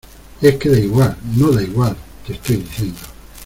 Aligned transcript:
es 0.41 0.55
que 0.55 0.69
da 0.69 0.79
igual. 0.79 1.15
no 1.37 1.51
da 1.51 1.61
igual. 1.61 1.95
te 2.25 2.33
estoy 2.33 2.55
diciendo 2.57 2.97